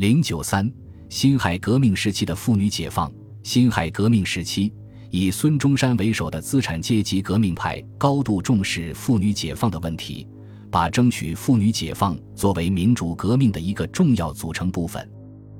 [0.00, 0.66] 零九三，
[1.10, 3.12] 辛亥革命时期的妇女解放。
[3.42, 4.72] 辛亥革命时期，
[5.10, 10.26] 以孙中山为首的资产阶级革命派高度重视妇女解放的问题，
[10.70, 15.06] 把争取妇女解放作为民主革命的一个重要组成部分。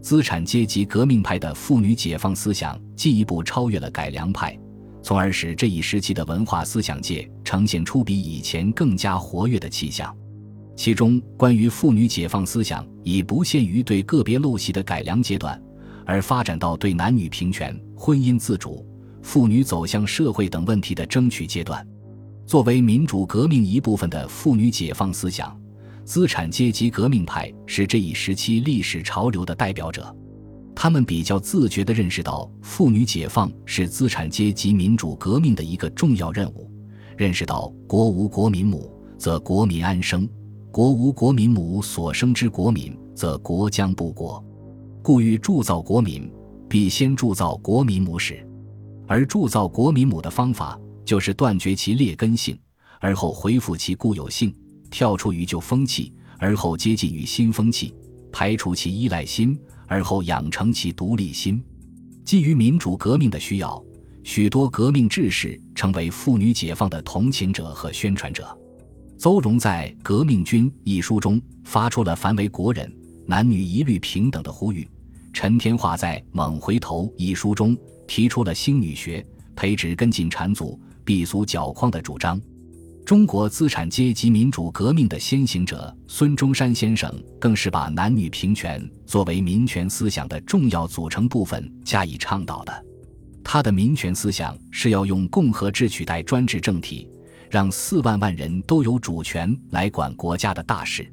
[0.00, 4.58] 资产阶级革命派的妇女解放思想进一步超越了改良派，
[5.02, 10.16] 从而使这一时期的文化思想界呈现出比以前更加活跃的气象。
[10.74, 15.60] 其中，关于妇女解放思想已不限于对个别陋习的改良阶段，
[16.06, 18.84] 而发展到对男女平权、婚姻自主、
[19.22, 21.86] 妇女走向社会等问题的争取阶段。
[22.46, 25.56] 作为民主革命一部分的妇女解放思想，
[26.04, 30.14] 资产阶级革命派是这一时期历史潮流的代表者。
[30.74, 36.68] 他们比较自觉地认识到，妇女解放是资产阶级民主革命的一个重要任务，
[37.16, 40.28] 认识到“国无国民母，则国民安生”。
[40.72, 44.42] 国无国民母所生之国民，则国将不国。
[45.02, 46.32] 故欲铸造国民，
[46.66, 48.42] 必先铸造国民母始。
[49.06, 52.58] 而铸造国民母的方法，就是断绝其劣根性，
[53.00, 54.50] 而后恢复其固有性；
[54.90, 57.92] 跳出于旧风气，而后接近于新风气；
[58.32, 59.54] 排除其依赖心，
[59.86, 61.62] 而后养成其独立心。
[62.24, 63.84] 基于民主革命的需要，
[64.24, 68.58] 许多革命志士成为妇女解放的同情者和宣传者。
[69.22, 72.92] 邹容在《革命军》一书中发出了“凡为国人，
[73.24, 74.84] 男女一律平等”的呼吁。
[75.32, 77.78] 陈天化在《猛回头》一书中
[78.08, 82.40] 提出了兴女学、培植根茎缠足、避俗矫况的主张。
[83.06, 92.84] 中国资产阶级民主革命的先行者孙中山先生，更是把男女平权作为民权思想的重要组成部分加以倡导的。
[93.44, 97.08] 他的民权思想是要用共和制取代专制政体。
[97.52, 101.06] 让四万万人都有主权来管国家的大事，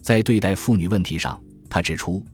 [0.00, 2.24] 在对待妇女问题上，他指出：“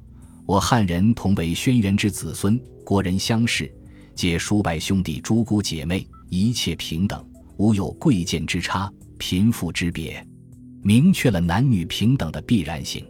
[0.47, 3.69] 我汉人同为轩辕之子孙，国人相视，
[4.15, 8.89] 皆叔伯兄弟、诸姑姐妹，一切平等，无有贵贱之差、
[9.19, 10.25] 贫富之别。”
[10.85, 13.05] 明确了男女平等的必然性。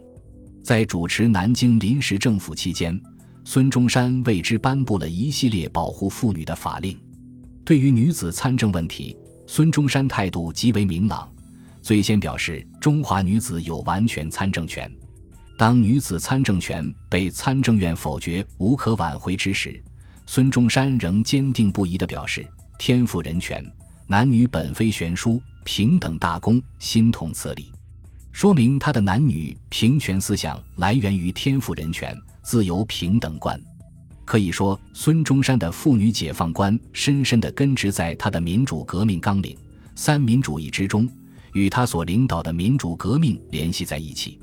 [0.63, 2.99] 在主持南京临时政府期间，
[3.45, 6.99] 孙中山为之颁布了一系列保护妇女的法令。
[7.63, 9.15] 对于女子参政问题，
[9.53, 11.29] 孙中山态度极为明朗，
[11.81, 14.89] 最先表示中华女子有完全参政权。
[15.57, 19.83] 当女子参政权被参政院否决、无可挽回之时，
[20.25, 22.47] 孙中山仍坚定不移地表示
[22.79, 23.61] ：“天赋人权，
[24.07, 27.73] 男女本非悬殊，平等大公，心同此理。”
[28.31, 33.61] 说明他的男女平权思想来源于天赋人权、自由平等观。
[34.23, 39.57] 可以说，孙中山的妇女解放观深深地根植在他的民主革命纲领
[39.95, 41.09] “三民主义”之中，
[41.53, 44.39] 与他所领导的民主革命联系在一起。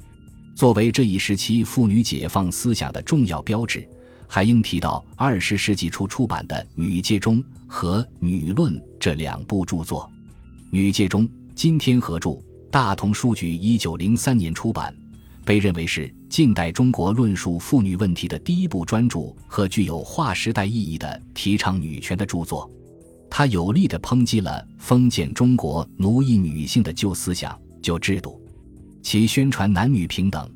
[0.54, 3.88] 作为这一时期妇女解放思想的重要标志，
[4.26, 10.02] 还应提到二十世纪初出版的《女界中》和《女论》这两部著作。
[10.70, 12.38] 《女界中》今天合著，
[12.70, 14.94] 大同书局一九零三年出版。
[15.48, 22.70] 被认为是近代中国论述妇女问题的第一部专著和具有划时代意义的提倡女权的著作，
[23.30, 28.38] 它有力地抨击了封建中国奴役女性的旧思想、旧制度，
[29.02, 30.46] 其宣传男女平等、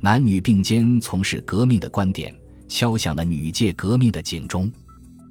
[0.00, 2.34] 男女并肩从事革命的观点，
[2.68, 4.72] 敲响了女界革命的警钟。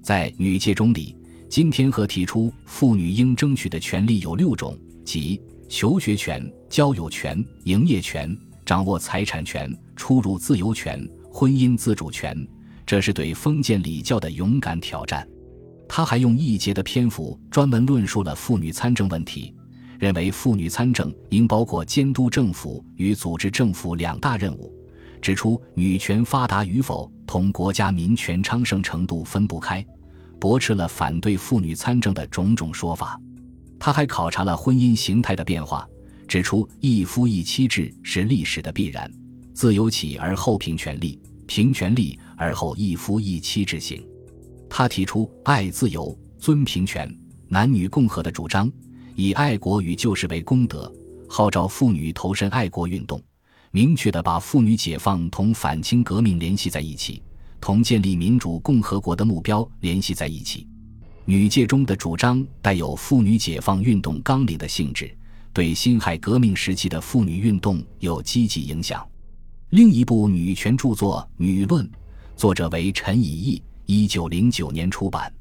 [0.04, 1.18] 在女界中里，
[1.50, 8.38] 金天和提出妇女应争取的权利有六种，即求学权、交友权、营业权。
[8.68, 11.02] 掌握财产权、出入自由权、
[11.32, 12.36] 婚姻自主权，
[12.86, 15.26] 这是对封建礼教的勇敢挑战。
[15.88, 19.56] 他还用一节的篇幅专门论述了妇女参政问题，
[19.98, 24.70] 认为妇女参政应包括监督政府与组织政府两大任务，
[25.22, 29.82] 指出女权发达与否同国家民权昌盛程度分不开，
[30.42, 33.18] 驳斥了反对妇女参政的种种说法。
[33.80, 35.88] 他还考察了婚姻形态的变化。
[36.28, 39.10] 指出一夫一妻制是历史的必然，
[39.54, 44.06] 自由起而后平权利，平权利而后一夫一妻制行。
[44.70, 47.10] 他提出爱自由、尊平权、
[47.48, 48.70] 男女共和的主张，
[49.16, 50.94] 以爱国与救世为功德，
[51.30, 53.24] 号召妇女投身爱国运动，
[53.72, 57.24] 明确地把妇女解放同反清革命联系在一起，
[57.62, 60.68] 同建立民主共和国的目标联系在一起。
[61.24, 65.10] 女界中的主张带有妇女解放运动纲领的性质。
[65.58, 69.04] 对辛亥革命时期的妇女运动有积极影响。
[69.72, 71.84] 另一部女权著作《女论》，
[72.36, 75.34] 作者为陈以义，一九零九年出版。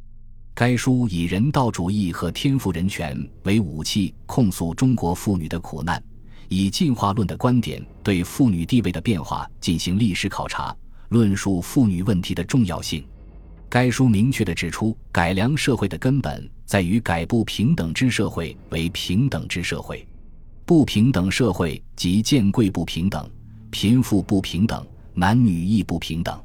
[0.54, 6.02] 该书以人道主义和天赋人权为武器，控诉中国妇女的苦难，
[6.48, 10.74] 以进化论的观点对妇女地位的变化进行历史考察，
[11.10, 13.06] 论述妇女问题的重要性。
[13.76, 20.08] 该书明确地指出，改良社会的根本在于改不平等之社会为平等之社会。
[20.64, 23.30] 不平等社会即贱贵不平等、
[23.70, 24.82] 贫富不平等、
[25.12, 26.42] 男女亦不平等。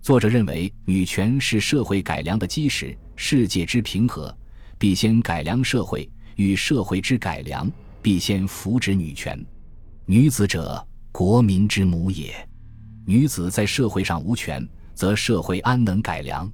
[0.00, 2.96] 作者认为，女权是社会改良的基石。
[3.16, 4.32] 世界之平和，
[4.78, 7.68] 必先改良社会；与社会之改良，
[8.00, 9.44] 必先扶植女权。
[10.06, 12.32] 女子者，国民之母也。
[13.04, 14.64] 女子在社会上无权，
[14.94, 16.48] 则社会安能改良？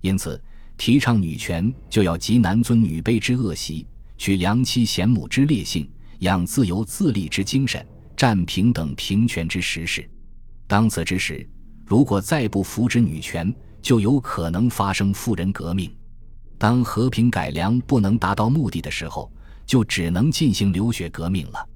[0.00, 0.40] 因此，
[0.76, 3.86] 提倡女权，就要集男尊女卑之恶习，
[4.16, 5.90] 取良妻贤母之烈性，
[6.20, 7.84] 养自由自立之精神，
[8.16, 10.08] 占平等平权之实事。
[10.66, 11.48] 当此之时，
[11.84, 15.92] 如果再不扶植女权，就有可能发生妇人革命。
[16.58, 19.32] 当和平改良不能达到目的的时候，
[19.64, 21.68] 就只能进行流血革命了。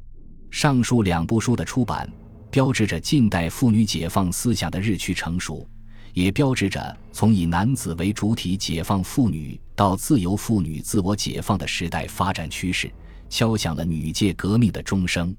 [0.51, 2.11] 上述两部书的出版，
[2.51, 5.67] 标志着近代妇女解放思想的日趋成熟，
[6.13, 12.91] 也标志着从以男子为主体解放妇女到自由妇女自我解放的时代发展趋势，
[13.31, 15.35] 敲响了女界革命的钟声。